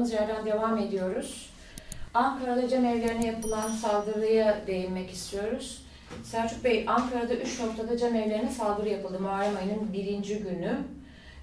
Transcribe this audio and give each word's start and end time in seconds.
kaldığımız 0.00 0.12
yerden 0.12 0.46
devam 0.46 0.78
ediyoruz. 0.78 1.50
Ankara'da 2.14 2.68
cemevlerine 2.68 3.26
yapılan 3.26 3.68
saldırıya 3.68 4.66
değinmek 4.66 5.10
istiyoruz. 5.10 5.82
Selçuk 6.24 6.64
Bey, 6.64 6.84
Ankara'da 6.88 7.34
3 7.34 7.60
noktada 7.60 7.96
cemevlerine 7.96 8.50
saldırı 8.50 8.88
yapıldı 8.88 9.20
Muharrem 9.20 9.56
ayının 9.56 9.92
birinci 9.92 10.38
günü. 10.38 10.78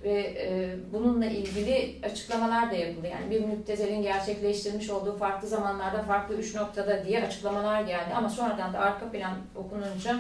Ve 0.04 0.20
e, 0.20 0.76
bununla 0.94 1.26
ilgili 1.26 1.96
açıklamalar 2.04 2.72
da 2.72 2.76
yapıldı. 2.76 3.08
Yani 3.08 3.32
bir 3.32 3.46
müptezelin 3.46 4.02
gerçekleştirmiş 4.02 4.90
olduğu 4.90 5.18
farklı 5.18 5.48
zamanlarda 5.48 6.04
farklı 6.04 6.36
üç 6.36 6.56
noktada 6.56 7.06
diye 7.06 7.24
açıklamalar 7.24 7.82
geldi. 7.82 8.14
Ama 8.16 8.30
sonradan 8.30 8.74
da 8.74 8.80
arka 8.80 9.12
plan 9.12 9.38
okununca 9.56 10.16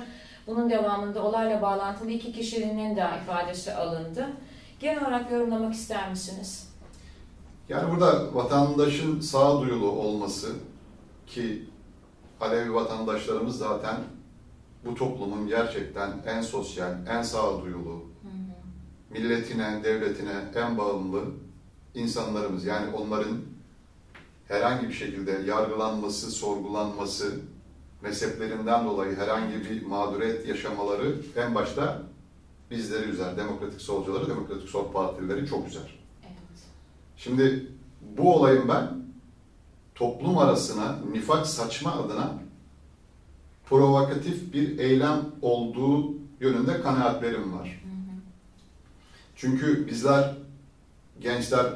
bunun 0.48 0.70
devamında 0.70 1.24
olayla 1.24 1.62
bağlantılı 1.62 2.12
iki 2.12 2.32
kişinin 2.32 2.96
de 2.96 3.05
ifadesi 3.24 3.74
alındı. 3.74 4.27
Genel 4.80 5.02
olarak 5.02 5.32
yorumlamak 5.32 5.74
ister 5.74 6.10
misiniz? 6.10 6.77
Yani 7.70 7.91
burada 7.91 8.35
vatandaşın 8.35 9.20
sağduyulu 9.20 9.91
olması 9.91 10.55
ki 11.27 11.66
Alevi 12.41 12.73
vatandaşlarımız 12.73 13.57
zaten 13.57 13.95
bu 14.85 14.95
toplumun 14.95 15.48
gerçekten 15.48 16.12
en 16.26 16.41
sosyal, 16.41 17.07
en 17.07 17.21
sağduyulu, 17.21 18.05
milletine, 19.09 19.81
devletine 19.84 20.52
en 20.55 20.77
bağımlı 20.77 21.21
insanlarımız. 21.93 22.65
Yani 22.65 22.96
onların 22.96 23.37
herhangi 24.48 24.87
bir 24.87 24.93
şekilde 24.93 25.31
yargılanması, 25.31 26.31
sorgulanması, 26.31 27.40
mezheplerinden 28.02 28.85
dolayı 28.85 29.15
herhangi 29.15 29.70
bir 29.70 29.85
mağduriyet 29.85 30.48
yaşamaları 30.48 31.15
en 31.35 31.55
başta 31.55 32.02
bizleri 32.71 33.09
üzer. 33.09 33.37
Demokratik 33.37 33.81
solcuları, 33.81 34.27
demokratik 34.29 34.70
sol 34.70 34.91
partileri 34.91 35.48
çok 35.48 35.68
üzer. 35.68 36.07
Şimdi 37.18 37.71
bu 38.18 38.35
olayın 38.35 38.68
ben 38.68 38.90
toplum 39.96 40.37
arasına 40.37 40.99
nifak 41.12 41.48
saçma 41.48 41.91
adına 41.91 42.34
provokatif 43.65 44.54
bir 44.54 44.79
eylem 44.79 45.26
olduğu 45.41 46.13
yönünde 46.40 46.82
kanaatlerim 46.82 47.54
var. 47.54 47.84
Çünkü 49.35 49.87
bizler 49.87 50.35
gençler 51.21 51.74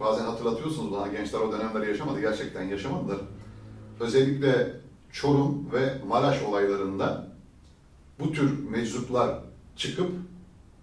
bazen 0.00 0.24
hatırlatıyorsunuz 0.24 0.92
bana 0.92 1.08
gençler 1.08 1.40
o 1.40 1.52
dönemleri 1.52 1.88
yaşamadı 1.88 2.20
gerçekten 2.20 2.62
yaşamadılar. 2.62 3.18
Özellikle 4.00 4.80
Çorum 5.12 5.68
ve 5.72 6.02
Maraş 6.08 6.42
olaylarında 6.42 7.28
bu 8.20 8.32
tür 8.32 8.68
meczuplar 8.68 9.38
çıkıp 9.76 10.10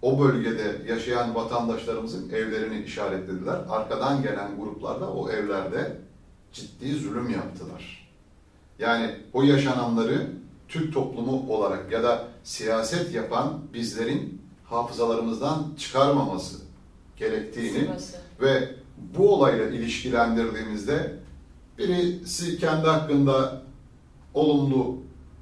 o 0.04 0.18
bölgede 0.18 0.82
yaşayan 0.88 1.34
vatandaşlarımızın 1.34 2.30
evlerini 2.30 2.82
işaretlediler. 2.82 3.58
Arkadan 3.68 4.22
gelen 4.22 4.56
gruplar 4.58 5.00
da 5.00 5.12
o 5.12 5.30
evlerde 5.30 5.96
ciddi 6.52 6.94
zulüm 6.94 7.30
yaptılar. 7.30 8.10
Yani 8.78 9.16
o 9.32 9.42
yaşananları 9.42 10.30
Türk 10.68 10.94
toplumu 10.94 11.52
olarak 11.54 11.92
ya 11.92 12.02
da 12.02 12.28
siyaset 12.42 13.14
yapan 13.14 13.60
bizlerin 13.74 14.42
hafızalarımızdan 14.64 15.66
çıkarmaması 15.78 16.56
gerektiğini 17.16 17.84
Sırası. 17.84 18.16
ve 18.40 18.74
bu 19.16 19.34
olayla 19.34 19.66
ilişkilendirdiğimizde 19.66 21.16
birisi 21.78 22.58
kendi 22.58 22.86
hakkında 22.86 23.62
olumlu 24.34 24.96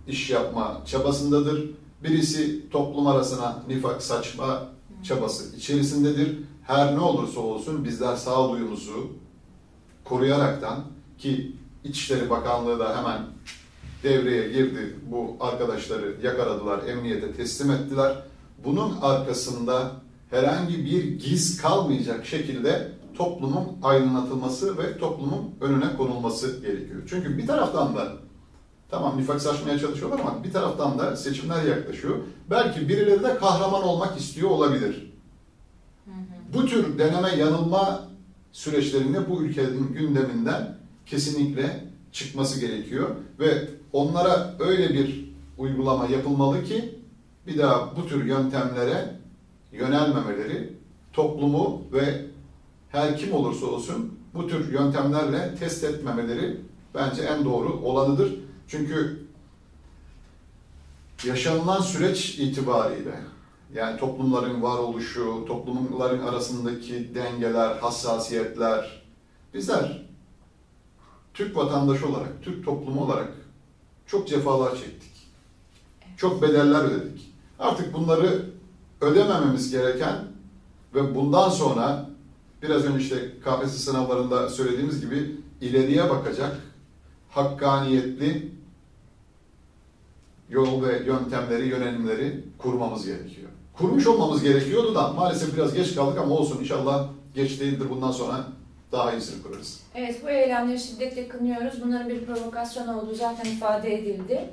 iş 0.07 0.31
yapma 0.31 0.83
çabasındadır. 0.87 1.71
Birisi 2.05 2.71
toplum 2.71 3.07
arasına 3.07 3.63
nifak 3.69 4.03
saçma 4.03 4.69
çabası 5.03 5.57
içerisindedir. 5.57 6.39
Her 6.63 6.95
ne 6.95 7.01
olursa 7.01 7.41
olsun 7.41 7.85
bizler 7.85 8.17
sağduyumuzu 8.17 9.13
koruyaraktan 10.05 10.85
ki 11.19 11.57
İçişleri 11.85 12.31
Bakanlığı 12.31 12.79
da 12.79 12.99
hemen 12.99 13.23
devreye 14.03 14.49
girdi. 14.49 14.97
Bu 15.11 15.37
arkadaşları 15.41 16.17
yakaladılar, 16.23 16.89
emniyete 16.89 17.33
teslim 17.33 17.71
ettiler. 17.71 18.17
Bunun 18.65 19.01
arkasında 19.03 19.93
herhangi 20.31 20.85
bir 20.85 21.05
giz 21.05 21.63
kalmayacak 21.63 22.27
şekilde 22.27 22.93
toplumun 23.15 23.79
aydınlatılması 23.83 24.79
ve 24.79 24.99
toplumun 24.99 25.55
önüne 25.61 25.97
konulması 25.97 26.61
gerekiyor. 26.61 27.03
Çünkü 27.09 27.39
bir 27.39 27.47
taraftan 27.47 27.97
da 27.97 28.13
tamam 28.93 29.19
nifak 29.19 29.41
saçmaya 29.41 29.79
çalışıyorlar 29.79 30.19
ama 30.21 30.45
bir 30.45 30.53
taraftan 30.53 30.99
da 30.99 31.17
seçimler 31.17 31.65
yaklaşıyor. 31.65 32.17
Belki 32.51 32.89
birileri 32.89 33.23
de 33.23 33.37
kahraman 33.37 33.83
olmak 33.83 34.21
istiyor 34.21 34.51
olabilir. 34.51 35.13
Bu 36.55 36.67
tür 36.67 36.99
deneme 36.99 37.37
yanılma 37.37 38.09
süreçlerinde 38.53 39.31
bu 39.31 39.43
ülkenin 39.43 39.93
gündeminden 39.93 40.77
kesinlikle 41.07 41.85
çıkması 42.13 42.61
gerekiyor 42.61 43.11
ve 43.39 43.69
onlara 43.93 44.55
öyle 44.59 44.95
bir 44.95 45.33
uygulama 45.59 46.07
yapılmalı 46.07 46.65
ki 46.65 46.99
bir 47.47 47.59
daha 47.59 47.97
bu 47.97 48.07
tür 48.07 48.25
yöntemlere 48.25 49.17
yönelmemeleri, 49.73 50.73
toplumu 51.13 51.83
ve 51.93 52.25
her 52.89 53.19
kim 53.19 53.33
olursa 53.33 53.67
olsun 53.67 54.19
bu 54.35 54.47
tür 54.47 54.73
yöntemlerle 54.73 55.55
test 55.55 55.85
etmemeleri 55.85 56.57
bence 56.95 57.23
en 57.23 57.45
doğru 57.45 57.73
olanıdır. 57.73 58.43
Çünkü 58.73 59.27
yaşanılan 61.25 61.81
süreç 61.81 62.39
itibariyle 62.39 63.21
yani 63.75 64.01
toplumların 64.01 64.63
varoluşu, 64.63 65.45
toplumların 65.49 66.27
arasındaki 66.27 67.15
dengeler, 67.15 67.77
hassasiyetler 67.77 69.03
bizler 69.55 70.03
Türk 71.35 71.57
vatandaşı 71.57 72.09
olarak, 72.09 72.43
Türk 72.43 72.65
toplumu 72.65 73.05
olarak 73.05 73.33
çok 74.07 74.29
cefalar 74.29 74.77
çektik. 74.77 75.13
Çok 76.17 76.43
bedeller 76.43 76.85
ödedik. 76.85 77.33
Artık 77.59 77.95
bunları 77.95 78.51
ödemememiz 79.01 79.71
gereken 79.71 80.17
ve 80.95 81.15
bundan 81.15 81.49
sonra 81.49 82.11
biraz 82.63 82.85
önce 82.85 83.05
işte 83.05 83.31
KPSS 83.45 83.85
sınavlarında 83.85 84.49
söylediğimiz 84.49 85.01
gibi 85.01 85.37
ileriye 85.61 86.11
bakacak 86.11 86.57
hakkaniyetli 87.31 88.62
yol 90.53 90.83
ve 90.83 91.03
yöntemleri, 91.07 91.69
yönelimleri 91.69 92.45
kurmamız 92.59 93.07
gerekiyor. 93.07 93.49
Kurmuş 93.73 94.07
olmamız 94.07 94.43
gerekiyordu 94.43 94.95
da 94.95 95.13
maalesef 95.13 95.57
biraz 95.57 95.75
geç 95.75 95.95
kaldık 95.95 96.19
ama 96.19 96.35
olsun 96.35 96.61
inşallah 96.61 97.09
geç 97.35 97.61
değildir 97.61 97.87
bundan 97.91 98.11
sonra 98.11 98.45
daha 98.93 99.13
iyisini 99.13 99.43
kurarız. 99.43 99.81
Evet, 99.95 100.21
bu 100.25 100.31
eylemleri 100.31 100.81
şiddetle 100.81 101.29
kınıyoruz. 101.29 101.83
Bunların 101.85 102.09
bir 102.09 102.25
provokasyon 102.27 102.89
olduğu 102.89 103.15
zaten 103.15 103.51
ifade 103.51 103.95
edildi. 103.95 104.51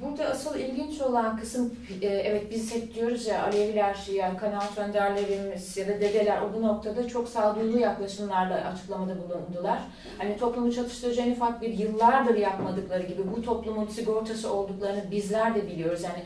Burada 0.00 0.24
asıl 0.24 0.58
ilginç 0.58 1.00
olan 1.00 1.36
kısım, 1.36 1.74
e, 2.02 2.06
evet 2.06 2.50
biz 2.50 2.74
hep 2.74 2.94
diyoruz 2.94 3.26
ya 3.26 3.42
Aleviler, 3.42 3.96
yani 4.12 4.38
kanaat 4.38 4.78
önderlerimiz 4.78 5.76
ya 5.76 5.88
da 5.88 6.00
dedeler 6.00 6.42
o 6.42 6.54
bu 6.54 6.62
noktada 6.62 7.08
çok 7.08 7.28
sağduyulu 7.28 7.78
yaklaşımlarla 7.78 8.54
açıklamada 8.54 9.16
bulundular. 9.16 9.78
Hani 10.18 10.36
toplumu 10.36 10.72
çatıştırıcı 10.72 11.20
en 11.20 11.32
ufak 11.32 11.62
bir 11.62 11.78
yıllardır 11.78 12.34
yapmadıkları 12.34 13.02
gibi 13.02 13.22
bu 13.36 13.42
toplumun 13.42 13.86
sigortası 13.86 14.52
olduklarını 14.52 15.10
bizler 15.10 15.54
de 15.54 15.66
biliyoruz. 15.66 16.02
Yani 16.02 16.22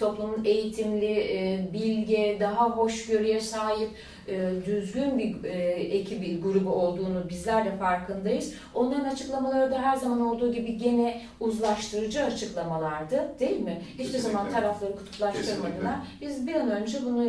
toplumun 0.00 0.44
eğitimli, 0.44 1.20
e, 1.20 1.68
bilge, 1.72 2.36
daha 2.40 2.70
hoşgörüye 2.70 3.40
sahip, 3.40 3.90
e, 4.28 4.50
düzgün 4.66 5.18
bir 5.18 5.44
ekibi, 5.74 6.40
grubu 6.40 6.70
olduğunu 6.70 7.28
bizler 7.28 7.64
de 7.64 7.76
farkındayız. 7.76 8.54
Onların 8.74 9.04
açıklamaları 9.04 9.70
da 9.70 9.78
her 9.82 9.96
zaman 9.96 10.20
olduğu 10.20 10.52
gibi 10.52 10.78
gene 10.78 11.22
uzlaştırıcı 11.40 12.24
açıklamalardı 12.24 13.34
değil 13.40 13.60
mi? 13.60 13.82
Hiçbir 13.92 14.04
Kesinlikle. 14.04 14.30
zaman 14.30 14.50
tarafları 14.50 14.96
kutuplaştırmadılar. 14.96 15.94
Biz 16.20 16.46
bir 16.46 16.54
an 16.54 16.70
önce 16.70 16.98
bunu 17.04 17.24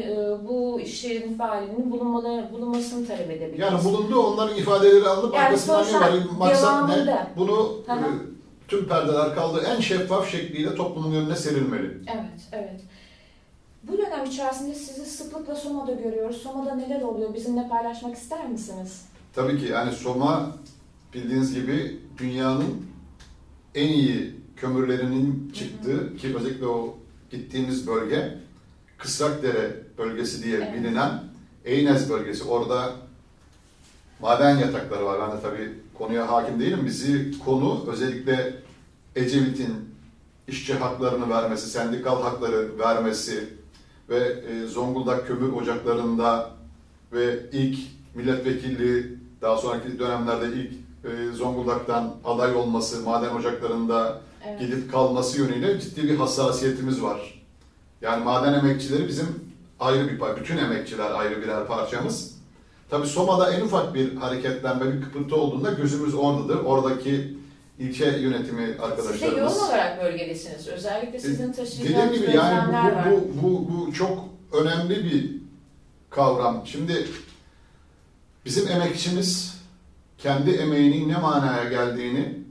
bu 0.49 0.79
işin 0.79 1.37
faalinin 1.37 1.91
bulunmasını 2.51 3.07
talep 3.07 3.31
edebiliriz. 3.31 3.59
Yani 3.59 3.83
bulundu 3.83 4.19
onların 4.23 4.57
ifadeleri 4.57 5.07
alıp 5.07 5.35
Yani 5.35 5.45
arkasından 5.45 5.85
ne 5.87 5.99
var? 5.99 6.11
Maksat 6.37 6.89
ne? 6.89 7.27
Bunu 7.37 7.83
e, 7.87 8.32
tüm 8.73 8.87
perdeler 8.87 9.35
kaldı 9.35 9.63
en 9.67 9.81
şeffaf 9.81 10.31
şekliyle 10.31 10.75
toplumun 10.75 11.15
önüne 11.15 11.35
serilmeli. 11.35 11.87
Evet, 12.07 12.41
evet. 12.51 12.81
Bu 13.83 13.97
dönem 13.97 14.25
içerisinde 14.25 14.75
sizi 14.75 15.05
sıklıkla 15.05 15.55
Soma'da 15.55 15.91
görüyoruz. 15.91 16.37
Soma'da 16.37 16.75
neler 16.75 17.01
oluyor? 17.01 17.33
Bizimle 17.33 17.67
paylaşmak 17.69 18.17
ister 18.17 18.49
misiniz? 18.49 19.01
Tabii 19.33 19.59
ki 19.59 19.65
yani 19.65 19.91
Soma 19.91 20.57
bildiğiniz 21.13 21.53
gibi 21.53 21.99
dünyanın 22.17 22.85
en 23.75 23.87
iyi 23.87 24.35
kömürlerinin 24.55 25.53
çıktığı 25.55 26.17
ki 26.17 26.35
özellikle 26.35 26.67
o 26.67 26.97
gittiğimiz 27.31 27.87
bölge 27.87 28.37
Kısrakdere 28.97 29.71
bölgesi 29.97 30.43
diye 30.43 30.57
Evet. 30.57 30.73
bilinen 30.73 31.23
Eynez 31.65 32.09
bölgesi. 32.09 32.43
Orada 32.43 32.91
maden 34.21 34.57
yatakları 34.57 35.05
var. 35.05 35.19
Ben 35.21 35.37
de 35.37 35.41
tabii 35.41 35.73
konuya 35.97 36.31
hakim 36.31 36.59
değilim. 36.59 36.85
Bizi 36.85 37.39
konu 37.39 37.85
özellikle 37.87 38.62
Ecevit'in 39.15 39.93
işçi 40.47 40.73
haklarını 40.73 41.29
vermesi, 41.29 41.69
sendikal 41.69 42.21
hakları 42.21 42.79
vermesi 42.79 43.49
ve 44.09 44.19
e, 44.19 44.67
Zonguldak 44.67 45.27
kömür 45.27 45.53
ocaklarında 45.53 46.49
ve 47.13 47.39
ilk 47.51 47.79
milletvekilliği 48.15 49.17
daha 49.41 49.57
sonraki 49.57 49.99
dönemlerde 49.99 50.45
ilk 50.47 50.71
e, 51.05 51.31
Zonguldak'tan 51.35 52.15
aday 52.25 52.55
olması, 52.55 53.01
maden 53.01 53.35
ocaklarında 53.35 54.21
Evet. 54.47 54.59
gidip 54.59 54.91
kalması 54.91 55.39
yönüyle 55.39 55.79
ciddi 55.79 56.03
bir 56.03 56.15
hassasiyetimiz 56.15 57.03
var. 57.03 57.43
Yani 58.01 58.23
maden 58.23 58.53
emekçileri 58.53 59.07
bizim 59.07 59.27
ayrı 59.79 60.07
bir 60.09 60.19
pay, 60.19 60.35
bütün 60.41 60.57
emekçiler 60.57 61.11
ayrı 61.11 61.41
birer 61.41 61.67
parçamız. 61.67 62.33
Tabii 62.89 63.07
Soma'da 63.07 63.53
en 63.53 63.61
ufak 63.61 63.93
bir 63.93 64.15
hareketlenme, 64.15 64.93
bir 64.93 65.01
kıpırtı 65.01 65.35
olduğunda 65.35 65.71
gözümüz 65.71 66.15
oradadır. 66.15 66.55
Oradaki 66.65 67.37
ilçe 67.79 68.05
yönetimi 68.05 68.67
Siz 68.67 68.77
de 68.77 68.81
arkadaşlarımız. 68.81 69.37
yoğun 69.37 69.69
olarak 69.69 70.03
bölgedesiniz. 70.03 70.67
Özellikle 70.67 71.19
sizin 71.19 71.33
Dediğim 71.33 71.53
taşıyacağınız 71.53 72.19
gibi 72.19 72.35
yani 72.35 72.73
var. 72.73 73.11
bu, 73.11 73.41
bu, 73.43 73.43
bu, 73.43 73.87
bu 73.87 73.93
çok 73.93 74.29
önemli 74.53 75.03
bir 75.03 75.31
kavram. 76.09 76.63
Şimdi 76.65 77.07
bizim 78.45 78.67
emekçimiz 78.67 79.57
kendi 80.17 80.51
emeğinin 80.51 81.09
ne 81.09 81.17
manaya 81.17 81.69
geldiğini 81.69 82.43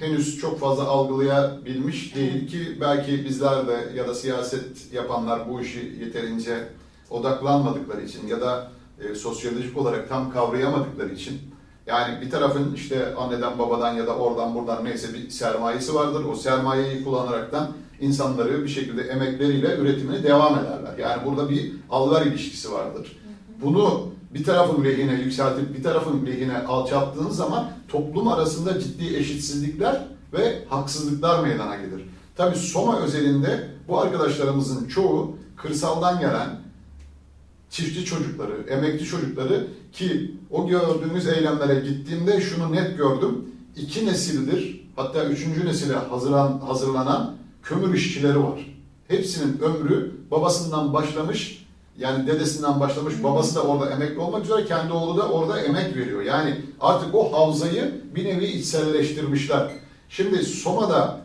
henüz 0.00 0.38
çok 0.40 0.60
fazla 0.60 0.84
algılayabilmiş 0.84 2.14
değil 2.14 2.48
ki 2.48 2.78
belki 2.80 3.24
bizler 3.24 3.68
de 3.68 3.92
ya 3.96 4.08
da 4.08 4.14
siyaset 4.14 4.92
yapanlar 4.92 5.48
bu 5.48 5.60
işi 5.60 5.96
yeterince 6.00 6.68
odaklanmadıkları 7.10 8.02
için 8.04 8.26
ya 8.26 8.40
da 8.40 8.70
e, 9.00 9.14
sosyolojik 9.14 9.76
olarak 9.76 10.08
tam 10.08 10.32
kavrayamadıkları 10.32 11.14
için 11.14 11.40
yani 11.88 12.20
bir 12.20 12.30
tarafın 12.30 12.74
işte 12.74 13.14
anneden 13.14 13.58
babadan 13.58 13.94
ya 13.94 14.06
da 14.06 14.16
oradan 14.16 14.54
buradan 14.54 14.84
neyse 14.84 15.14
bir 15.14 15.30
sermayesi 15.30 15.94
vardır. 15.94 16.24
O 16.24 16.34
sermayeyi 16.34 17.04
kullanaraktan 17.04 17.68
insanları 18.00 18.64
bir 18.64 18.68
şekilde 18.68 19.02
emekleriyle 19.02 19.76
üretimine 19.76 20.22
devam 20.22 20.58
ederler. 20.58 20.98
Yani 20.98 21.22
burada 21.26 21.48
bir 21.48 21.72
al-ver 21.90 22.26
ilişkisi 22.26 22.72
vardır. 22.72 23.16
Bunu 23.62 24.08
bir 24.34 24.44
tarafın 24.44 24.84
lehine 24.84 25.14
yükseltip 25.14 25.78
bir 25.78 25.82
tarafın 25.82 26.26
lehine 26.26 26.58
alçalttığınız 26.58 27.36
zaman 27.36 27.70
toplum 27.88 28.28
arasında 28.28 28.80
ciddi 28.80 29.16
eşitsizlikler 29.16 30.04
ve 30.32 30.64
haksızlıklar 30.68 31.42
meydana 31.42 31.76
gelir. 31.76 32.08
Tabii 32.36 32.56
Soma 32.56 33.00
özelinde 33.00 33.68
bu 33.88 34.00
arkadaşlarımızın 34.00 34.88
çoğu 34.88 35.36
kırsaldan 35.56 36.20
gelen 36.20 36.60
çiftçi 37.70 38.04
çocukları, 38.04 38.66
emekli 38.68 39.06
çocukları 39.06 39.66
ki 39.92 40.34
o 40.50 40.68
gördüğümüz 40.68 41.26
eylemlere 41.26 41.80
gittiğimde 41.80 42.40
şunu 42.40 42.72
net 42.72 42.98
gördüm. 42.98 43.44
İki 43.76 44.06
nesildir 44.06 44.88
hatta 44.96 45.24
üçüncü 45.24 45.66
nesile 45.66 45.94
hazırlan, 45.94 46.58
hazırlanan 46.58 47.36
kömür 47.62 47.94
işçileri 47.94 48.42
var. 48.44 48.76
Hepsinin 49.08 49.58
ömrü 49.58 50.12
babasından 50.30 50.92
başlamış 50.92 51.66
yani 51.98 52.26
dedesinden 52.26 52.80
başlamış 52.80 53.22
babası 53.22 53.54
da 53.54 53.62
orada 53.62 53.90
emekli 53.90 54.18
olmak 54.18 54.44
üzere 54.44 54.64
kendi 54.64 54.92
oğlu 54.92 55.18
da 55.18 55.28
orada 55.28 55.60
emek 55.60 55.96
veriyor. 55.96 56.22
Yani 56.22 56.60
artık 56.80 57.14
o 57.14 57.32
havzayı 57.32 58.02
bir 58.14 58.24
nevi 58.24 58.44
içselleştirmişler. 58.44 59.70
Şimdi 60.08 60.44
Soma'da 60.44 61.20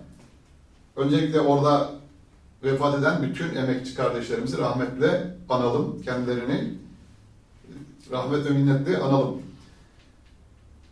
öncelikle 0.95 1.42
orada 1.42 1.92
vefat 2.63 3.00
eden 3.00 3.24
bütün 3.24 3.56
emekçi 3.56 3.95
kardeşlerimizi 3.95 4.57
rahmetle 4.57 5.36
analım. 5.50 6.01
Kendilerini 6.01 6.74
rahmet 8.12 8.45
ve 8.45 8.50
minnetle 8.50 8.98
analım. 8.98 9.42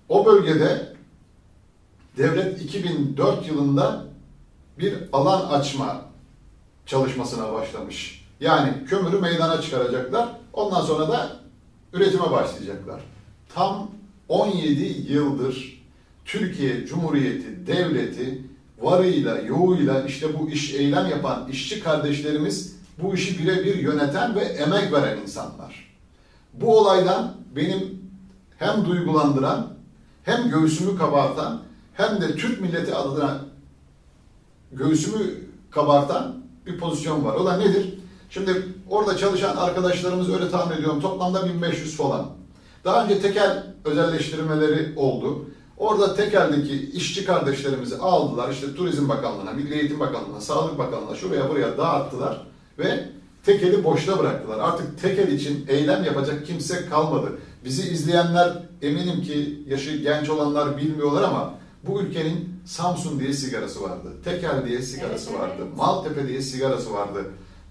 O 0.09 0.25
bölgede 0.25 0.93
devlet 2.17 2.61
2004 2.61 3.47
yılında 3.47 4.05
bir 4.79 4.93
alan 5.13 5.59
açma 5.59 6.01
çalışmasına 6.85 7.53
başlamış. 7.53 8.25
Yani 8.39 8.85
kömürü 8.85 9.19
meydana 9.19 9.61
çıkaracaklar. 9.61 10.29
Ondan 10.53 10.81
sonra 10.81 11.09
da 11.09 11.37
üretime 11.93 12.31
başlayacaklar. 12.31 13.01
Tam 13.53 13.91
17 14.29 14.83
yıldır 15.13 15.81
Türkiye 16.25 16.85
Cumhuriyeti 16.85 17.67
Devleti 17.67 18.41
varıyla, 18.81 19.39
yoğuyla 19.39 20.03
işte 20.03 20.39
bu 20.39 20.49
iş 20.49 20.73
eylem 20.73 21.09
yapan 21.09 21.47
işçi 21.51 21.83
kardeşlerimiz 21.83 22.75
bu 23.01 23.13
işi 23.13 23.39
birebir 23.39 23.75
yöneten 23.75 24.35
ve 24.35 24.39
emek 24.39 24.93
veren 24.93 25.17
insanlar. 25.17 25.91
Bu 26.53 26.77
olaydan 26.77 27.33
benim 27.55 28.01
hem 28.57 28.85
duygulandıran, 28.85 29.67
hem 30.23 30.49
göğsümü 30.49 30.97
kabartan, 30.97 31.61
hem 31.93 32.21
de 32.21 32.35
Türk 32.35 32.61
milleti 32.61 32.95
adına 32.95 33.45
göğsümü 34.71 35.23
kabartan 35.71 36.35
bir 36.65 36.77
pozisyon 36.77 37.25
var. 37.25 37.35
O 37.35 37.45
da 37.45 37.57
nedir? 37.57 37.99
Şimdi 38.29 38.65
orada 38.89 39.17
çalışan 39.17 39.55
arkadaşlarımız 39.55 40.33
öyle 40.33 40.49
tahmin 40.49 40.75
ediyorum 40.75 41.01
toplamda 41.01 41.45
1500 41.45 41.97
falan. 41.97 42.29
Daha 42.85 43.03
önce 43.03 43.21
tekel 43.21 43.63
özelleştirmeleri 43.85 44.93
oldu. 44.95 45.45
Orada 45.81 46.15
tekeldeki 46.15 46.91
işçi 46.93 47.25
kardeşlerimizi 47.25 47.97
aldılar. 47.97 48.49
işte 48.51 48.75
Turizm 48.75 49.09
Bakanlığı'na, 49.09 49.51
Milli 49.51 49.73
Eğitim 49.79 49.99
Bakanlığı'na, 49.99 50.41
Sağlık 50.41 50.77
Bakanlığı'na 50.77 51.15
şuraya 51.15 51.49
buraya 51.49 51.77
dağıttılar. 51.77 52.47
Ve 52.79 53.09
tekeli 53.45 53.83
boşta 53.83 54.19
bıraktılar. 54.19 54.59
Artık 54.59 55.01
tekel 55.01 55.27
için 55.27 55.65
eylem 55.67 56.03
yapacak 56.03 56.45
kimse 56.47 56.85
kalmadı. 56.85 57.27
Bizi 57.65 57.89
izleyenler 57.89 58.57
eminim 58.81 59.21
ki 59.21 59.63
yaşı 59.67 59.97
genç 59.97 60.29
olanlar 60.29 60.77
bilmiyorlar 60.77 61.23
ama 61.23 61.53
bu 61.87 62.01
ülkenin 62.01 62.61
Samsun 62.65 63.19
diye 63.19 63.33
sigarası 63.33 63.81
vardı. 63.83 64.09
Tekel 64.25 64.65
diye 64.65 64.81
sigarası 64.81 65.29
Evet, 65.29 65.39
vardı. 65.41 65.53
evet. 65.65 65.77
Maltepe 65.77 66.27
diye 66.27 66.41
sigarası 66.41 66.93
vardı. 66.93 67.25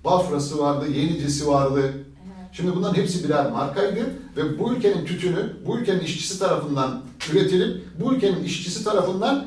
Bafrası 0.05 0.59
vardı, 0.59 0.87
Yenicisi 0.91 1.47
vardı. 1.47 1.93
Şimdi 2.53 2.77
bunların 2.77 2.95
hepsi 2.95 3.25
birer 3.25 3.51
markaydı 3.51 4.01
ve 4.37 4.59
bu 4.59 4.73
ülkenin 4.73 5.05
tütünü 5.05 5.53
bu 5.67 5.79
ülkenin 5.79 6.01
işçisi 6.01 6.39
tarafından 6.39 7.03
üretilip 7.33 7.85
bu 8.01 8.15
ülkenin 8.15 8.45
işçisi 8.45 8.85
tarafından 8.85 9.47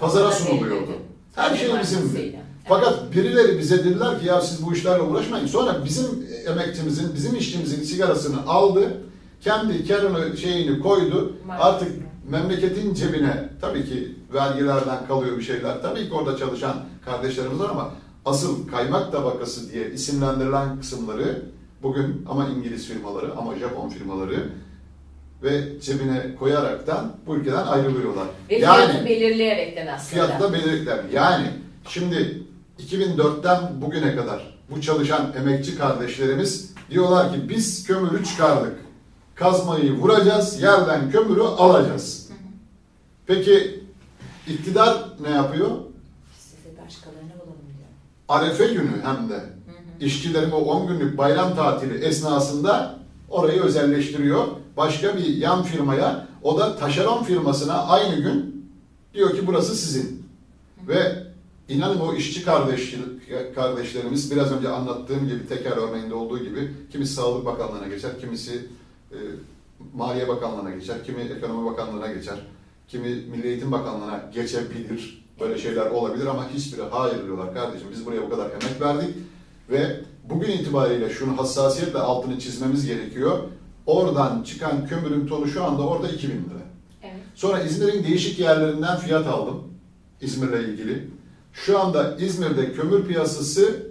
pazara 0.00 0.32
sunuluyordu. 0.32 0.90
Her 1.34 1.56
şey 1.56 1.68
bizimdi. 1.80 2.40
Fakat 2.68 3.12
birileri 3.12 3.58
bize 3.58 3.84
dediler 3.84 4.20
ki 4.20 4.26
ya 4.26 4.40
siz 4.40 4.66
bu 4.66 4.74
işlerle 4.74 5.02
uğraşmayın. 5.02 5.46
Sonra 5.46 5.84
bizim 5.84 6.06
emekçimizin, 6.46 7.14
bizim 7.14 7.36
işçimizin 7.36 7.82
sigarasını 7.82 8.46
aldı, 8.46 9.00
kendi 9.40 9.88
karını 9.88 10.36
şeyini 10.36 10.80
koydu. 10.80 11.36
Artık 11.58 11.88
memleketin 12.30 12.94
cebine 12.94 13.48
tabii 13.60 13.84
ki 13.84 14.14
vergilerden 14.34 15.06
kalıyor 15.08 15.38
bir 15.38 15.42
şeyler. 15.42 15.82
Tabii 15.82 16.08
ki 16.08 16.14
orada 16.14 16.36
çalışan 16.36 16.76
kardeşlerimiz 17.04 17.58
var 17.58 17.70
ama 17.70 17.90
asıl 18.26 18.68
kaymak 18.68 19.12
tabakası 19.12 19.72
diye 19.72 19.90
isimlendirilen 19.90 20.80
kısımları 20.80 21.42
bugün 21.82 22.26
ama 22.28 22.48
İngiliz 22.48 22.86
firmaları 22.88 23.32
ama 23.36 23.56
Japon 23.56 23.88
firmaları 23.88 24.48
ve 25.42 25.80
cebine 25.80 26.34
koyaraktan 26.38 27.16
bu 27.26 27.36
ülkeden 27.36 27.66
ayrılıyorlar. 27.66 28.26
Ve 28.50 28.56
fiyatı 28.56 29.04
belirleyerekten 29.04 29.86
aslında. 29.86 30.26
Fiyatta 30.26 30.52
belirlikler. 30.52 31.04
Yani 31.12 31.46
şimdi 31.88 32.42
2004'ten 32.78 33.82
bugüne 33.82 34.16
kadar 34.16 34.56
bu 34.70 34.80
çalışan 34.80 35.32
emekçi 35.36 35.78
kardeşlerimiz 35.78 36.74
diyorlar 36.90 37.32
ki 37.34 37.48
biz 37.48 37.84
kömürü 37.86 38.24
çıkardık. 38.24 38.76
Kazmayı 39.34 39.92
vuracağız, 39.92 40.62
yerden 40.62 41.10
kömürü 41.10 41.40
alacağız. 41.40 42.30
Peki 43.26 43.84
iktidar 44.48 45.04
ne 45.20 45.30
yapıyor? 45.30 45.70
Size 46.38 46.84
başkalarını 46.84 47.30
bulalım 47.34 47.60
diyor. 47.66 47.88
Arefe 48.28 48.66
günü 48.66 49.02
hem 49.04 49.28
de 49.28 49.44
işçilerin 50.00 50.50
o 50.50 50.56
10 50.56 50.88
günlük 50.88 51.18
bayram 51.18 51.56
tatili 51.56 52.04
esnasında 52.04 52.98
orayı 53.28 53.62
özelleştiriyor. 53.62 54.46
Başka 54.76 55.16
bir 55.16 55.24
yan 55.24 55.62
firmaya, 55.62 56.26
o 56.42 56.58
da 56.58 56.76
taşeron 56.76 57.22
firmasına 57.22 57.82
aynı 57.82 58.16
gün 58.16 58.66
diyor 59.14 59.36
ki 59.36 59.46
burası 59.46 59.76
sizin. 59.76 60.26
Ve 60.88 61.26
inanın 61.68 62.00
o 62.00 62.14
işçi 62.14 62.44
kardeş, 62.44 62.94
kardeşlerimiz 63.54 64.30
biraz 64.30 64.52
önce 64.52 64.68
anlattığım 64.68 65.28
gibi 65.28 65.48
teker 65.48 65.76
örneğinde 65.76 66.14
olduğu 66.14 66.38
gibi 66.38 66.72
kimisi 66.92 67.14
Sağlık 67.14 67.46
Bakanlığı'na 67.46 67.88
geçer, 67.88 68.10
kimisi 68.20 68.66
e, 69.12 69.18
Maliye 69.94 70.28
Bakanlığı'na 70.28 70.70
geçer, 70.70 71.04
kimi 71.04 71.20
Ekonomi 71.20 71.66
Bakanlığı'na 71.70 72.12
geçer, 72.12 72.36
kimi 72.88 73.08
Milli 73.08 73.46
Eğitim 73.46 73.72
Bakanlığı'na 73.72 74.30
geçebilir. 74.34 75.25
Böyle 75.40 75.58
şeyler 75.58 75.86
olabilir 75.86 76.26
ama 76.26 76.48
hiçbiri 76.48 76.82
hayır 76.90 77.24
diyorlar 77.24 77.54
kardeşim 77.54 77.88
biz 77.92 78.06
buraya 78.06 78.22
bu 78.22 78.30
kadar 78.30 78.50
emek 78.50 78.80
verdik 78.80 79.16
ve 79.70 80.00
bugün 80.24 80.48
itibariyle 80.48 81.10
şunu 81.10 81.38
hassasiyetle 81.38 81.98
altını 81.98 82.38
çizmemiz 82.38 82.86
gerekiyor. 82.86 83.38
Oradan 83.86 84.42
çıkan 84.42 84.86
kömürün 84.86 85.26
tonu 85.26 85.48
şu 85.48 85.64
anda 85.64 85.82
orada 85.82 86.08
2000 86.08 86.34
lira. 86.34 86.66
Evet. 87.02 87.14
Sonra 87.34 87.62
İzmir'in 87.62 88.04
değişik 88.04 88.38
yerlerinden 88.38 88.96
fiyat 88.96 89.26
aldım. 89.26 89.62
İzmir'le 90.20 90.68
ilgili. 90.68 91.10
Şu 91.52 91.78
anda 91.78 92.16
İzmir'de 92.16 92.72
kömür 92.72 93.06
piyasası 93.06 93.86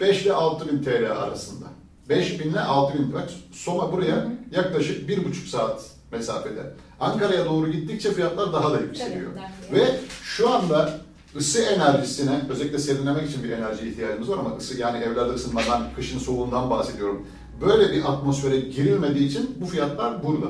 5 0.00 0.22
ile 0.22 0.32
6 0.32 0.68
bin 0.68 0.82
TL 0.82 1.12
arasında. 1.12 1.66
5 2.08 2.40
bin 2.40 2.50
ile 2.50 2.60
6 2.60 2.98
bin. 2.98 3.12
Bak 3.12 3.30
Soma 3.52 3.92
buraya 3.92 4.26
yaklaşık 4.50 5.08
bir 5.08 5.24
buçuk 5.24 5.48
saat 5.48 5.90
mesafede. 6.12 6.72
Ankara'ya 7.00 7.44
doğru 7.46 7.70
gittikçe 7.72 8.12
fiyatlar 8.12 8.52
daha 8.52 8.72
da 8.72 8.80
yükseliyor. 8.80 9.30
Tabii, 9.34 9.80
Ve 9.80 10.00
şu 10.22 10.50
anda 10.50 11.00
ısı 11.36 11.62
enerjisine, 11.62 12.40
özellikle 12.50 12.78
serinlemek 12.78 13.30
için 13.30 13.42
bir 13.44 13.50
enerji 13.50 13.88
ihtiyacımız 13.88 14.28
var 14.30 14.38
ama 14.38 14.56
ısı 14.56 14.80
yani 14.80 14.98
evlerde 15.04 15.32
ısınmadan, 15.32 15.82
kışın 15.96 16.18
soğuğundan 16.18 16.70
bahsediyorum. 16.70 17.26
böyle 17.60 17.92
bir 17.92 18.04
atmosfere 18.12 18.60
girilmediği 18.60 19.28
için 19.28 19.50
bu 19.60 19.66
fiyatlar 19.66 20.24
burada. 20.26 20.46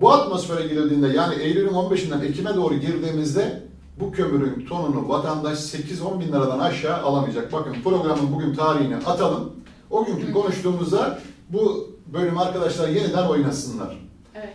Bu 0.00 0.12
atmosfere 0.12 0.66
girildiğinde 0.68 1.08
yani 1.08 1.34
Eylül'ün 1.34 1.68
15'inden 1.72 2.24
Ekim'e 2.24 2.54
doğru 2.54 2.74
girdiğimizde 2.74 3.62
bu 4.00 4.12
kömürün 4.12 4.66
tonunu 4.66 5.08
vatandaş 5.08 5.58
8-10 5.58 6.20
bin 6.20 6.28
liradan 6.28 6.58
aşağı 6.58 7.02
alamayacak. 7.02 7.52
Bakın 7.52 7.76
programın 7.84 8.32
bugün 8.32 8.54
tarihini 8.54 8.96
atalım. 8.96 9.52
O 9.90 10.04
günkü 10.04 10.32
konuştuğumuzda 10.32 11.18
bu 11.48 11.88
bölüm 12.12 12.38
arkadaşlar 12.38 12.88
yeniden 12.88 13.26
oynasınlar. 13.28 14.03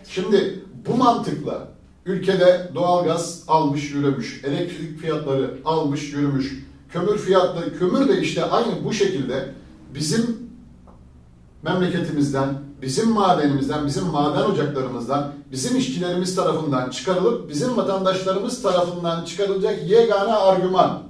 Şimdi 0.08 0.64
bu 0.86 0.96
mantıkla 0.96 1.68
ülkede 2.06 2.70
doğalgaz 2.74 3.44
almış 3.48 3.92
yürümüş, 3.92 4.44
elektrik 4.44 4.98
fiyatları 4.98 5.58
almış 5.64 6.12
yürümüş, 6.12 6.66
kömür 6.92 7.18
fiyatları, 7.18 7.78
kömür 7.78 8.08
de 8.08 8.20
işte 8.20 8.44
aynı 8.44 8.84
bu 8.84 8.92
şekilde 8.92 9.54
bizim 9.94 10.50
memleketimizden, 11.62 12.48
bizim 12.82 13.10
madenimizden, 13.10 13.86
bizim 13.86 14.06
maden 14.06 14.50
ocaklarımızdan, 14.50 15.32
bizim 15.52 15.76
işçilerimiz 15.76 16.36
tarafından 16.36 16.90
çıkarılıp 16.90 17.50
bizim 17.50 17.76
vatandaşlarımız 17.76 18.62
tarafından 18.62 19.24
çıkarılacak 19.24 19.90
yegane 19.90 20.32
argüman. 20.32 21.02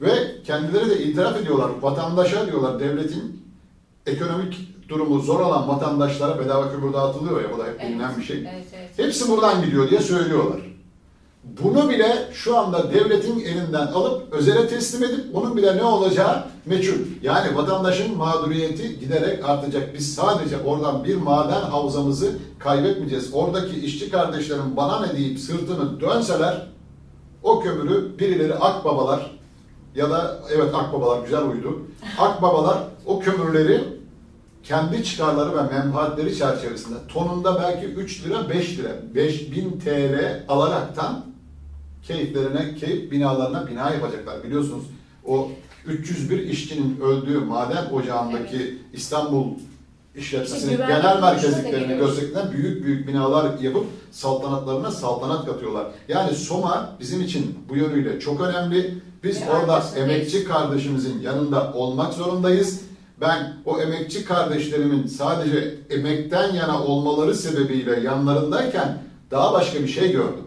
Ve 0.00 0.42
kendileri 0.44 0.90
de 0.90 1.04
itiraf 1.04 1.36
ediyorlar, 1.36 1.70
vatandaşa 1.80 2.46
diyorlar 2.46 2.80
devletin 2.80 3.44
ekonomik 4.06 4.73
durumu 4.88 5.20
zor 5.20 5.40
olan 5.40 5.68
vatandaşlara 5.68 6.38
bedava 6.38 6.70
kömür 6.70 6.92
dağıtılıyor 6.92 7.42
ya 7.42 7.48
bu 7.54 7.58
da 7.58 7.66
hep 7.66 7.82
bilinen 7.82 8.18
bir 8.18 8.22
şey. 8.22 8.36
Evet, 8.36 8.66
evet. 8.74 8.90
Hepsi 8.96 9.28
buradan 9.30 9.64
gidiyor 9.64 9.90
diye 9.90 10.00
söylüyorlar. 10.00 10.60
Bunu 11.62 11.90
bile 11.90 12.28
şu 12.32 12.58
anda 12.58 12.92
devletin 12.92 13.40
elinden 13.40 13.86
alıp 13.86 14.32
özele 14.32 14.68
teslim 14.68 15.04
edip 15.04 15.36
onun 15.36 15.56
bile 15.56 15.76
ne 15.76 15.84
olacağı 15.84 16.44
meçhul. 16.66 16.98
Yani 17.22 17.56
vatandaşın 17.56 18.16
mağduriyeti 18.16 18.98
giderek 19.00 19.48
artacak. 19.48 19.94
Biz 19.94 20.14
sadece 20.14 20.58
oradan 20.58 21.04
bir 21.04 21.16
maden 21.16 21.60
havzamızı 21.60 22.38
kaybetmeyeceğiz. 22.58 23.30
Oradaki 23.32 23.80
işçi 23.80 24.10
kardeşlerim 24.10 24.76
bana 24.76 25.06
ne 25.06 25.16
deyip 25.16 25.40
sırtını 25.40 26.00
dönseler 26.00 26.66
o 27.42 27.60
kömürü 27.60 28.18
birileri 28.18 28.54
akbabalar 28.54 29.30
ya 29.94 30.10
da 30.10 30.40
evet 30.54 30.74
akbabalar 30.74 31.22
güzel 31.24 31.42
uydu. 31.42 31.80
Akbabalar 32.18 32.78
o 33.06 33.18
kömürleri 33.18 33.84
kendi 34.64 35.04
çıkarları 35.04 35.56
ve 35.56 35.62
menfaatleri 35.62 36.36
çerçevesinde 36.36 36.98
tonunda 37.08 37.62
belki 37.62 37.86
3 37.86 38.24
lira 38.24 38.48
5 38.48 38.78
lira 38.78 38.90
5000 39.14 39.80
TL 39.84 40.44
alaraktan 40.48 41.24
keyiflerine, 42.02 42.74
keyif 42.74 43.12
binalarına 43.12 43.66
bina 43.66 43.90
yapacaklar. 43.90 44.44
Biliyorsunuz 44.44 44.84
o 45.24 45.50
301 45.86 46.38
işçinin 46.38 47.00
öldüğü 47.00 47.38
maden 47.38 47.90
ocağındaki 47.90 48.78
İstanbul 48.92 49.46
işletmesinin 50.16 50.72
İşte 50.72 50.86
genel 50.86 51.20
merkezliklerini 51.20 51.96
gösterdiğinden 51.96 52.52
büyük 52.52 52.84
büyük 52.84 53.08
binalar 53.08 53.58
yapıp 53.58 53.86
saltanatlarına 54.10 54.90
saltanat 54.90 55.46
katıyorlar. 55.46 55.86
Yani 56.08 56.34
Soma 56.34 56.96
bizim 57.00 57.22
için 57.22 57.58
bu 57.68 57.76
yönüyle 57.76 58.20
çok 58.20 58.40
önemli. 58.40 58.94
Biz 59.24 59.42
Ve 59.42 59.50
orada 59.50 59.84
emekçi 59.96 60.44
kardeşimizin 60.44 61.22
yanında 61.22 61.72
olmak 61.72 62.14
zorundayız. 62.14 62.80
Ben 63.20 63.56
o 63.64 63.80
emekçi 63.80 64.24
kardeşlerimin 64.24 65.06
sadece 65.06 65.78
emekten 65.90 66.54
yana 66.54 66.84
olmaları 66.84 67.34
sebebiyle 67.34 68.00
yanlarındayken 68.00 69.02
daha 69.30 69.52
başka 69.52 69.80
bir 69.80 69.88
şey 69.88 70.12
gördüm. 70.12 70.44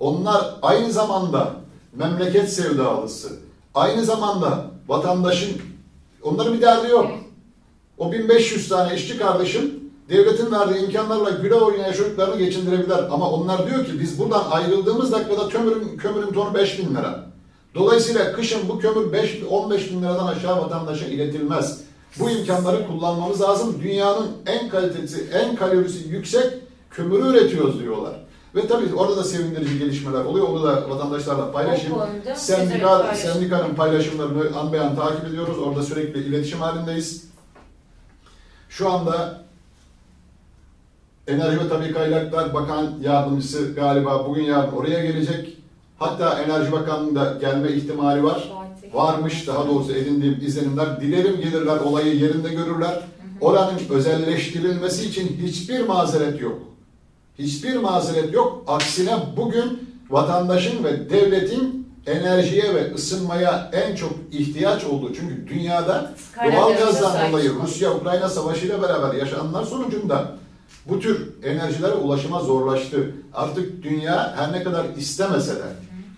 Onlar 0.00 0.54
aynı 0.62 0.92
zamanda 0.92 1.54
memleket 1.92 2.52
sevdalısı, 2.52 3.28
aynı 3.74 4.04
zamanda 4.04 4.64
vatandaşın, 4.88 5.56
onların 6.22 6.54
bir 6.54 6.60
derdi 6.60 6.90
yok. 6.90 7.10
O 7.98 8.12
1500 8.12 8.68
tane 8.68 8.94
işçi 8.94 9.18
kardeşim 9.18 9.80
devletin 10.08 10.52
verdiği 10.52 10.84
imkanlarla 10.84 11.30
güle 11.30 11.54
oynaya 11.54 11.92
çocuklarını 11.92 12.38
geçindirebilir. 12.38 12.98
Ama 13.10 13.30
onlar 13.30 13.70
diyor 13.70 13.84
ki 13.86 14.00
biz 14.00 14.18
buradan 14.18 14.44
ayrıldığımız 14.50 15.12
dakikada 15.12 15.48
kömürün, 15.48 15.96
kömürün 15.96 16.32
tonu 16.32 16.54
5000 16.54 16.94
lira. 16.94 17.30
Dolayısıyla 17.74 18.32
kışın 18.32 18.68
bu 18.68 18.78
kömür 18.78 19.12
5, 19.12 19.42
15 19.50 19.90
bin 19.90 20.02
liradan 20.02 20.26
aşağı 20.26 20.56
vatandaşa 20.56 21.06
iletilmez. 21.06 21.89
Bu 22.18 22.30
imkanları 22.30 22.86
kullanmamız 22.86 23.40
lazım. 23.40 23.80
Dünyanın 23.82 24.28
en 24.46 24.68
kalitesi, 24.68 25.30
en 25.32 25.56
kalorisi 25.56 26.08
yüksek 26.08 26.52
kömürü 26.90 27.28
üretiyoruz 27.28 27.80
diyorlar. 27.80 28.14
Ve 28.54 28.68
tabii 28.68 28.94
orada 28.94 29.16
da 29.16 29.24
sevindirici 29.24 29.78
gelişmeler 29.78 30.24
oluyor. 30.24 30.48
Onu 30.48 30.62
da 30.62 30.90
vatandaşlarla 30.90 31.52
paylaşayım. 31.52 31.96
Sendika, 32.34 33.14
sendikanın 33.14 33.74
paylaşımlarını 33.74 34.58
an 34.58 34.72
beyan 34.72 34.96
takip 34.96 35.24
ediyoruz. 35.24 35.58
Orada 35.58 35.82
sürekli 35.82 36.20
iletişim 36.20 36.60
halindeyiz. 36.60 37.24
Şu 38.68 38.90
anda 38.90 39.40
Enerji 41.26 41.60
ve 41.60 41.68
Tabii 41.68 41.92
Kaynaklar 41.92 42.54
Bakan 42.54 42.94
Yardımcısı 43.02 43.74
galiba 43.74 44.28
bugün 44.28 44.42
yarın 44.44 44.72
oraya 44.72 45.04
gelecek. 45.04 45.56
Hatta 45.98 46.40
Enerji 46.40 46.72
Bakanlığı'nda 46.72 47.38
gelme 47.40 47.68
ihtimali 47.72 48.24
var. 48.24 48.48
Varmış 48.92 49.46
daha 49.46 49.68
doğrusu 49.68 49.92
edindiğim 49.92 50.38
izlenimler. 50.46 51.00
Dilerim 51.00 51.40
gelirler 51.40 51.76
olayı 51.76 52.16
yerinde 52.16 52.48
görürler. 52.48 53.00
Oranın 53.40 53.78
özelleştirilmesi 53.90 55.08
için 55.08 55.40
hiçbir 55.42 55.80
mazeret 55.80 56.40
yok. 56.40 56.58
Hiçbir 57.38 57.76
mazeret 57.76 58.32
yok. 58.32 58.64
Aksine 58.66 59.16
bugün 59.36 59.88
vatandaşın 60.10 60.84
ve 60.84 61.10
devletin 61.10 61.90
enerjiye 62.06 62.74
ve 62.74 62.94
ısınmaya 62.94 63.70
en 63.72 63.94
çok 63.94 64.12
ihtiyaç 64.32 64.84
olduğu 64.84 65.14
çünkü 65.14 65.46
dünyada 65.48 66.14
doğalgazdan 66.52 67.10
sahip 67.10 67.32
dolayı. 67.32 67.52
Rusya-Ukrayna 67.62 68.28
savaşı 68.28 68.66
ile 68.66 68.82
beraber 68.82 69.14
yaşananlar 69.14 69.64
sonucunda 69.64 70.36
bu 70.88 71.00
tür 71.00 71.28
enerjilere 71.42 71.92
ulaşıma 71.94 72.40
zorlaştı. 72.40 73.14
Artık 73.34 73.82
dünya 73.82 74.36
her 74.36 74.52
ne 74.52 74.62
kadar 74.62 74.86
istemese 74.96 75.54
de 75.56 75.64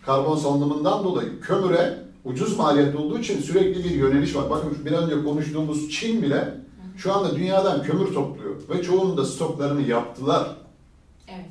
karbon 0.07 0.37
salınımından 0.37 1.05
dolayı 1.05 1.41
kömüre 1.41 1.99
ucuz 2.25 2.57
maliyetli 2.57 2.97
olduğu 2.99 3.19
için 3.19 3.43
sürekli 3.43 3.85
bir 3.85 3.91
yöneliş 3.91 4.37
var. 4.37 4.50
Bakın 4.50 4.76
bir 4.85 4.93
an 4.93 5.05
önce 5.11 5.25
konuştuğumuz 5.25 5.91
Çin 5.91 6.23
bile 6.23 6.55
şu 6.97 7.12
anda 7.14 7.37
dünyadan 7.37 7.83
kömür 7.83 8.14
topluyor 8.14 8.55
ve 8.71 8.83
çoğunun 8.83 9.17
da 9.17 9.25
stoklarını 9.25 9.83
yaptılar. 9.83 10.57
Evet. 11.29 11.50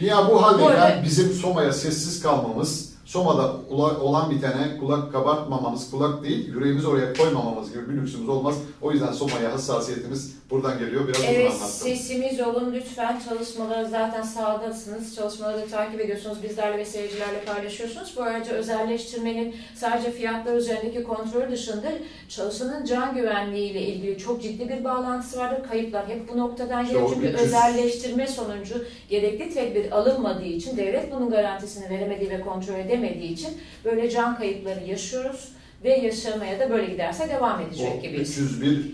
Dünya 0.00 0.28
bu 0.28 0.40
arada- 0.46 1.02
bizim 1.04 1.32
Soma'ya 1.32 1.72
sessiz 1.72 2.22
kalmamız, 2.22 2.89
Soma'da 3.10 3.52
olan 4.00 4.30
bitene 4.30 4.76
kulak 4.80 5.12
kabartmamamız, 5.12 5.90
kulak 5.90 6.24
değil, 6.24 6.54
yüreğimizi 6.54 6.88
oraya 6.88 7.12
koymamamız 7.12 7.72
gibi 7.72 7.88
bir 7.88 7.94
lüksümüz 7.94 8.28
olmaz. 8.28 8.54
O 8.82 8.92
yüzden 8.92 9.12
Soma'ya 9.12 9.52
hassasiyetimiz 9.52 10.36
buradan 10.50 10.78
geliyor. 10.78 11.08
Biraz 11.08 11.24
Evet, 11.24 11.46
anlattım. 11.46 11.68
sesimiz 11.68 12.40
olun 12.40 12.72
lütfen. 12.72 13.20
Çalışmalara 13.28 13.84
zaten 13.84 14.22
sahadasınız. 14.22 15.16
Çalışmaları 15.16 15.60
da 15.60 15.66
takip 15.66 16.00
ediyorsunuz. 16.00 16.42
Bizlerle 16.42 16.78
ve 16.78 16.84
seyircilerle 16.84 17.44
paylaşıyorsunuz. 17.44 18.14
Bu 18.16 18.22
arada 18.22 18.50
özelleştirmenin 18.50 19.54
sadece 19.74 20.10
fiyatlar 20.10 20.56
üzerindeki 20.56 21.02
kontrolü 21.02 21.50
dışında 21.50 21.92
çalışanın 22.28 22.84
can 22.84 23.14
güvenliği 23.14 23.70
ile 23.70 23.82
ilgili 23.82 24.18
çok 24.18 24.42
ciddi 24.42 24.68
bir 24.68 24.84
bağlantısı 24.84 25.38
vardır. 25.38 25.68
Kayıplar 25.68 26.08
hep 26.08 26.32
bu 26.32 26.38
noktadan 26.38 26.86
geliyor. 26.86 27.10
Çünkü 27.14 27.26
300 27.26 27.42
özelleştirme 27.42 28.26
sonucu 28.26 28.84
gerekli 29.08 29.54
tedbir 29.54 29.92
alınmadığı 29.92 30.44
için, 30.44 30.76
devlet 30.76 31.12
bunun 31.12 31.30
garantisini 31.30 31.90
veremediği 31.90 32.30
ve 32.30 32.40
kontrol 32.40 32.74
edemediği 32.74 32.99
için 33.08 33.50
böyle 33.84 34.10
can 34.10 34.36
kayıpları 34.36 34.84
yaşıyoruz. 34.84 35.48
Ve 35.84 35.96
yaşamaya 35.96 36.60
da 36.60 36.70
böyle 36.70 36.92
giderse 36.92 37.28
devam 37.28 37.60
edecek 37.60 37.92
O 37.98 38.02
gibiyiz. 38.02 38.38
301 38.38 38.90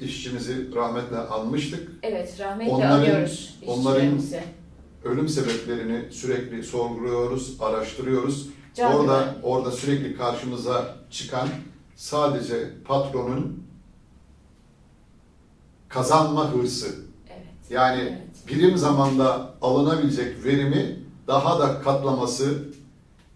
işçimizi 0.00 0.74
rahmetle 0.74 1.16
anmıştık. 1.16 1.88
Evet, 2.02 2.40
rahmetle 2.40 2.70
Onların- 2.70 2.90
anıyoruz 3.00 3.58
onların-. 3.66 4.20
Ölüm 5.04 5.28
sebeplerini 5.28 6.12
sürekli 6.12 6.62
sorguluyoruz, 6.62 7.56
araştırıyoruz. 7.60 8.46
Can 8.74 8.92
orada 8.94 9.18
güvenliği. 9.20 9.42
orada 9.42 9.70
sürekli 9.70 10.16
karşımıza 10.16 10.96
çıkan 11.10 11.48
sadece 11.96 12.70
patronun 12.84 13.62
kazanma 15.88 16.52
hırsı. 16.52 16.86
Evet. 17.30 17.70
Yani 17.70 18.00
Evet. 18.02 18.48
birim 18.48 18.76
zamanda 18.78 19.54
alınabilecek 19.62 20.44
verimi 20.44 20.96
daha 21.26 21.58
da 21.60 21.80
katlaması, 21.82 22.64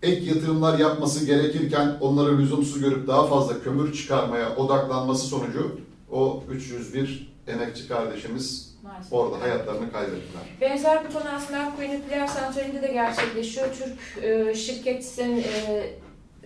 ek 0.04 0.25
yatırımlar 0.25 0.78
yapması 0.78 1.26
gerekirken 1.26 1.96
onları 2.00 2.38
lüzumsuz 2.38 2.80
görüp 2.80 3.08
daha 3.08 3.26
fazla 3.26 3.62
kömür 3.62 3.92
çıkarmaya 3.92 4.56
odaklanması 4.56 5.26
sonucu 5.26 5.80
o 6.11 6.44
301 6.50 7.34
emekçi 7.46 7.88
kardeşimiz 7.88 8.75
Maalesef. 8.82 9.12
orada 9.12 9.40
hayatlarını 9.40 9.92
kaybettiler. 9.92 10.42
Benzer 10.61 11.04
bir 11.04 11.12
konu 11.12 11.25
aslında 11.37 11.61
Akkuyu 11.61 11.88
Nükleer 11.88 12.26
Santrali'nde 12.26 12.82
de 12.82 12.92
gerçekleşiyor. 12.92 13.66
Türk 13.78 14.25
e, 14.25 14.54
şirketin 14.54 15.38
e, 15.38 15.87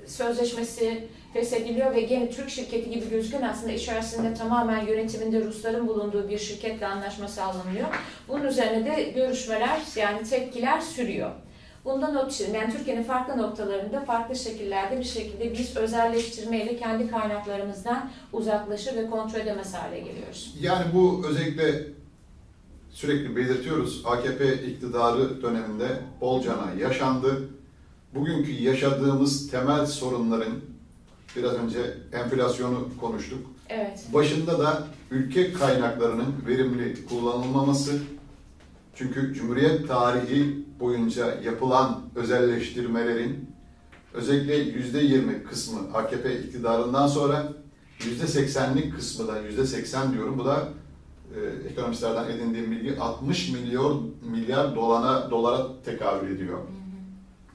sözleşmesi 0.07 1.09
feshediliyor 1.33 1.95
ve 1.95 2.01
gene 2.01 2.31
Türk 2.31 2.51
şirketi 2.51 2.91
gibi 2.91 3.11
gözüken 3.11 3.43
aslında 3.43 3.73
içerisinde 3.73 4.35
tamamen 4.35 4.87
yönetiminde 4.87 5.45
Rusların 5.45 5.89
bulunduğu 5.89 6.29
bir 6.29 6.39
şirketle 6.39 6.87
anlaşma 6.87 7.29
sağlanıyor. 7.29 7.89
Bunun 8.29 8.45
üzerine 8.45 8.87
de 8.87 9.03
görüşmeler 9.03 9.81
yani 9.97 10.23
tepkiler 10.23 10.81
sürüyor. 10.81 11.31
Bundan 11.89 12.29
düşelim. 12.29 12.55
Yani 12.55 12.73
Türkiye'nin 12.73 13.03
farklı 13.03 13.43
noktalarında 13.43 14.01
farklı 14.01 14.37
şekillerde 14.37 14.99
bir 14.99 15.05
şekilde 15.05 15.53
biz 15.53 15.77
özelleştirmeyle 15.77 16.77
kendi 16.77 17.11
kaynaklarımızdan 17.11 18.11
uzaklaşır 18.33 18.97
ve 18.97 19.11
kontrol 19.11 19.41
edemez 19.41 19.75
hale 19.75 20.01
geliyoruz. 20.01 20.55
Yani 20.61 20.85
bu 20.95 21.23
özellikle 21.29 21.85
sürekli 22.91 23.37
belirtiyoruz. 23.37 24.03
AKP 24.05 24.55
iktidarı 24.55 25.43
döneminde 25.43 25.87
bolcana 26.21 26.73
yaşandı. 26.81 27.49
Bugünkü 28.15 28.53
yaşadığımız 28.53 29.51
temel 29.51 29.87
sorunların 29.87 30.53
biraz 31.37 31.53
önce 31.55 31.79
enflasyonu 32.13 32.89
konuştuk. 33.01 33.47
Evet. 33.69 34.07
Başında 34.15 34.59
da 34.59 34.83
ülke 35.11 35.53
kaynaklarının 35.53 36.35
verimli 36.47 37.07
kullanılmaması. 37.07 37.99
Çünkü 38.95 39.35
Cumhuriyet 39.35 39.89
tarihi 39.89 40.68
boyunca 40.81 41.41
yapılan 41.41 42.01
özelleştirmelerin 42.15 43.51
özellikle 44.15 44.57
yüzde 44.57 44.99
yirmi 44.99 45.45
kısmı 45.45 45.81
AKP 45.95 46.41
iktidarından 46.41 47.07
sonra 47.07 47.53
yüzde 48.05 48.27
seksenlik 48.27 48.97
kısmı 48.97 49.29
da 49.29 49.41
yüzde 49.41 49.67
seksen 49.67 50.13
diyorum 50.13 50.39
bu 50.39 50.45
da 50.45 50.69
e, 51.35 51.69
ekonomistlerden 51.69 52.31
edindiğim 52.31 52.71
bilgi 52.71 53.01
60 53.01 53.53
milyon 53.53 54.15
milyar 54.31 54.77
dolana 54.77 55.31
dolara 55.31 55.67
tekabül 55.85 56.37
ediyor. 56.37 56.59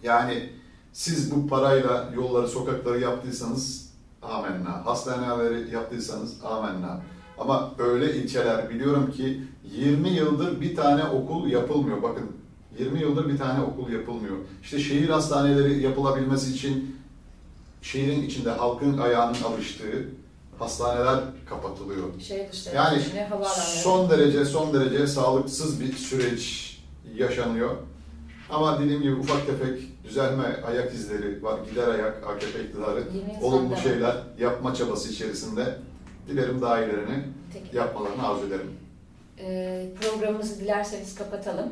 Yani 0.03 0.50
siz 0.94 1.36
bu 1.36 1.48
parayla 1.48 2.12
yolları, 2.15 2.48
sokakları 2.48 3.00
yaptıysanız 3.00 3.94
amenna. 4.22 4.86
Hastaneleri 4.86 5.74
yaptıysanız 5.74 6.44
amenna. 6.44 7.01
Ama 7.38 7.72
öyle 7.77 8.15
ilçeler 8.15 8.70
biliyorum 8.70 9.12
ki 9.12 9.42
20 9.63 10.10
yıldır 10.10 10.62
bir 10.62 10.75
tane 10.75 11.03
okul 11.03 11.48
yapılmıyor. 11.48 12.03
Bakın 12.03 12.32
20 12.80 13.00
yıldır 13.00 13.30
bir 13.30 13.38
tane 13.38 13.63
okul 13.63 13.92
yapılmıyor. 13.92 14.36
İşte 14.63 14.80
şehir 14.80 15.10
hastaneleri 15.10 15.82
yapılabilmesi 15.82 16.51
için 16.51 16.96
şehrin 17.82 18.24
içinde 18.24 18.50
halkın 18.51 18.98
ayağının 18.98 19.44
alıştığı 19.44 20.08
hastaneler 20.60 21.20
kapatılıyor. 21.50 22.20
Şehir 22.20 22.51
dışları, 22.51 22.75
Yani 22.75 23.01
son 23.84 24.10
derece 24.10 24.46
son 24.46 24.74
derece 24.74 25.08
sağlıksız 25.08 25.82
bir 25.82 25.94
süreç 25.94 26.74
yaşanıyor. 27.15 27.75
Ama 28.50 28.80
dediğim 28.80 29.01
gibi 29.01 29.15
ufak 29.15 29.48
tefek 29.48 30.03
düzelme 30.03 30.44
ayak 30.68 30.94
izleri 30.94 31.44
var. 31.44 31.60
Gider 31.70 31.88
ayak 31.88 32.27
AKP 32.27 32.63
iktidarı 32.63 33.03
olumlu 33.42 33.77
şeyler 33.77 34.15
yapma 34.39 34.74
çabası 34.74 35.12
içerisinde. 35.12 35.77
Dilerim 36.27 36.62
daha 36.62 36.80
iyilerini 36.84 37.24
Peki. 37.53 37.77
yapmalarını 37.77 38.27
arzu 38.27 38.48
ederim. 38.48 38.72
Ee, 39.39 39.89
programımızı 40.01 40.60
dilerseniz 40.60 41.15
kapatalım. 41.15 41.70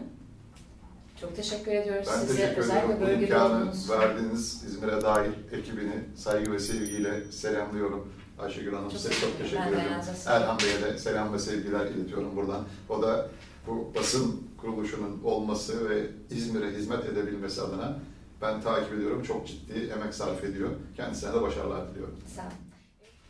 Çok 1.22 1.36
teşekkür 1.36 1.72
ediyoruz 1.72 2.08
Ben 2.14 2.20
size. 2.20 2.36
teşekkür 2.36 2.62
Özellikle. 2.62 2.96
Bu 2.96 3.02
bölgede 3.02 3.22
imkanı 3.22 3.56
olduğunuz 3.56 3.90
verdiğiniz 3.90 4.64
İzmir'e 4.64 5.02
dair 5.02 5.32
ekibini 5.52 5.94
saygı 6.16 6.52
ve 6.52 6.60
sevgiyle 6.60 7.32
selamlıyorum. 7.32 8.14
Ayşegül 8.40 8.74
Hanım 8.74 8.90
Çok 8.90 9.00
size 9.00 9.14
çok 9.14 9.38
teşekkür. 9.38 9.58
Ben 9.58 9.68
ediyorum. 9.68 9.92
Erhan 10.26 10.58
Bey'e 10.60 10.82
de 10.82 10.98
selam 10.98 11.34
ve 11.34 11.40
sevgiler 11.40 11.86
iletiyorum 11.86 12.36
buradan. 12.36 12.64
O 12.90 13.02
da 13.02 13.30
bu 13.68 13.92
basın 13.96 14.48
kuruluşunun 14.58 15.22
olması 15.24 15.90
ve 15.90 16.08
İzmir'e 16.30 16.72
hizmet 16.72 17.06
edebilmesi 17.06 17.62
adına 17.62 18.00
ben 18.42 18.62
takip 18.62 18.94
ediyorum. 18.94 19.24
Çok 19.24 19.48
ciddi 19.48 19.92
emek 19.94 20.14
sarf 20.14 20.44
ediyor. 20.44 20.70
Kendisine 20.96 21.34
de 21.34 21.42
başarılar 21.42 21.90
diliyorum. 21.90 22.20
Sağ 22.36 22.42
olun. 22.42 22.52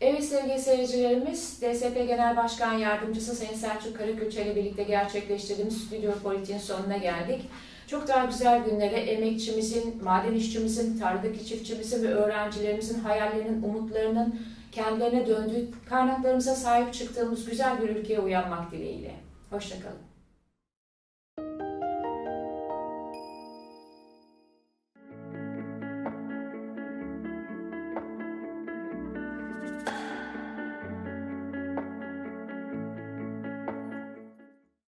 Evet 0.01 0.23
sevgili 0.23 0.59
seyircilerimiz, 0.59 1.61
DSP 1.61 1.95
Genel 1.95 2.37
Başkan 2.37 2.73
Yardımcısı 2.73 3.35
Sayın 3.35 3.53
Selçuk 3.53 3.97
Karakülçe 3.97 4.45
ile 4.45 4.55
birlikte 4.55 4.83
gerçekleştirdiğimiz 4.83 5.77
stüdyo 5.83 6.11
politiğin 6.23 6.59
sonuna 6.59 6.97
geldik. 6.97 7.41
Çok 7.91 8.07
daha 8.07 8.25
güzel 8.25 8.63
günlere 8.63 8.95
emekçimizin, 8.95 10.03
maden 10.03 10.33
işçimizin, 10.33 10.99
tarladaki 10.99 11.45
çiftçimizin 11.45 12.03
ve 12.03 12.13
öğrencilerimizin 12.13 12.99
hayallerinin, 12.99 13.63
umutlarının 13.63 14.39
kendilerine 14.71 15.27
döndüğü 15.27 15.69
kaynaklarımıza 15.89 16.55
sahip 16.55 16.93
çıktığımız 16.93 17.49
güzel 17.49 17.81
bir 17.81 17.89
ülkeye 17.89 18.19
uyanmak 18.19 18.71
dileğiyle. 18.71 19.15
Hoşçakalın. 19.49 20.10